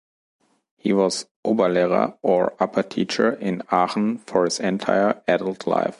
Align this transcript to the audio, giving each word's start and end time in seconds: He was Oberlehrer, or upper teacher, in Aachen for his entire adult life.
He 0.77 0.93
was 0.93 1.27
Oberlehrer, 1.45 2.17
or 2.23 2.55
upper 2.59 2.81
teacher, 2.81 3.33
in 3.33 3.61
Aachen 3.69 4.17
for 4.25 4.45
his 4.45 4.59
entire 4.59 5.21
adult 5.27 5.67
life. 5.67 5.89